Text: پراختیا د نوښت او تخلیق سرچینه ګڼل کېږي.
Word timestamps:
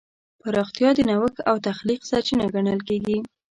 پراختیا 0.41 0.89
د 0.95 0.99
نوښت 1.09 1.37
او 1.49 1.55
تخلیق 1.67 2.01
سرچینه 2.09 2.45
ګڼل 2.53 2.79
کېږي. 2.87 3.17